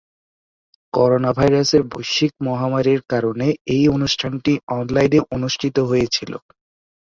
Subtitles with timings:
[0.93, 6.31] করোনাভাইরাসের বৈশ্বিক মহামারীর কারণে এই অনুষ্ঠানটি অনলাইনে অনুষ্ঠিত হয়েছিল।